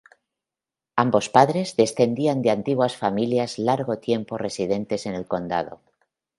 [0.95, 5.79] Ambos padres descendían de antiguas familias largo tiempo residentes en el condado.